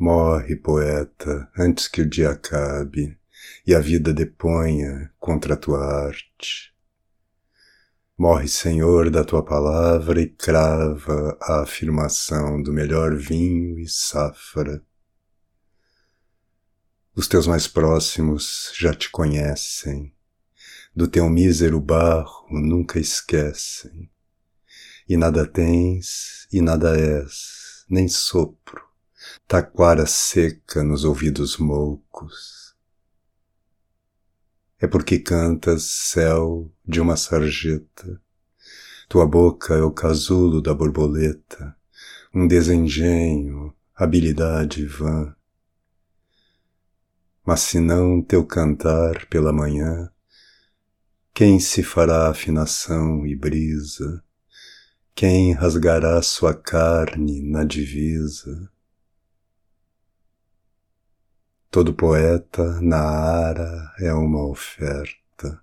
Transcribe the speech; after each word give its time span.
Morre, 0.00 0.56
poeta, 0.56 1.46
antes 1.58 1.86
que 1.86 2.00
o 2.00 2.08
dia 2.08 2.30
acabe 2.30 3.18
e 3.66 3.74
a 3.74 3.80
vida 3.80 4.14
deponha 4.14 5.12
contra 5.18 5.52
a 5.52 5.56
tua 5.58 5.84
arte. 5.84 6.74
Morre, 8.16 8.48
Senhor, 8.48 9.10
da 9.10 9.22
tua 9.22 9.44
palavra 9.44 10.22
e 10.22 10.26
crava 10.26 11.36
a 11.38 11.60
afirmação 11.60 12.62
do 12.62 12.72
melhor 12.72 13.14
vinho 13.14 13.78
e 13.78 13.86
safra. 13.86 14.82
Os 17.14 17.28
teus 17.28 17.46
mais 17.46 17.68
próximos 17.68 18.72
já 18.74 18.94
te 18.94 19.10
conhecem, 19.10 20.14
do 20.96 21.06
teu 21.06 21.28
mísero 21.28 21.78
barro 21.78 22.46
nunca 22.50 22.98
esquecem, 22.98 24.10
e 25.06 25.14
nada 25.14 25.46
tens 25.46 26.48
e 26.50 26.62
nada 26.62 26.98
és, 26.98 27.84
nem 27.86 28.08
sopro, 28.08 28.89
taquara 29.46 30.06
seca 30.06 30.82
nos 30.82 31.04
ouvidos 31.04 31.56
moucos. 31.56 32.74
É 34.78 34.86
porque 34.86 35.18
cantas, 35.18 35.82
céu, 35.82 36.72
de 36.86 37.00
uma 37.00 37.16
sarjeta, 37.16 38.20
tua 39.08 39.26
boca 39.26 39.74
é 39.74 39.82
o 39.82 39.90
casulo 39.90 40.62
da 40.62 40.72
borboleta, 40.72 41.76
um 42.32 42.46
desengenho, 42.46 43.74
habilidade 43.94 44.86
vã. 44.86 45.34
Mas 47.44 47.60
se 47.60 47.80
não 47.80 48.22
teu 48.22 48.46
cantar 48.46 49.26
pela 49.26 49.52
manhã, 49.52 50.10
quem 51.34 51.58
se 51.58 51.82
fará 51.82 52.28
afinação 52.28 53.26
e 53.26 53.34
brisa? 53.34 54.22
Quem 55.14 55.52
rasgará 55.52 56.22
sua 56.22 56.54
carne 56.54 57.42
na 57.42 57.64
divisa? 57.64 58.70
Todo 61.72 61.94
poeta 61.94 62.80
na 62.80 62.98
ara 62.98 63.94
é 64.00 64.12
uma 64.12 64.44
oferta. 64.44 65.62